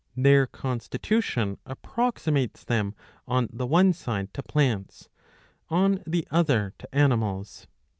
Their 0.17 0.47
constitution 0.47 1.59
approximates 1.63 2.63
them 2.63 2.95
on 3.27 3.49
the 3.53 3.67
one 3.67 3.93
side 3.93 4.33
to 4.33 4.41
plants, 4.41 5.09
on 5.69 6.01
the 6.07 6.27
other 6.31 6.73
to 6.79 6.89
animals. 6.95 7.67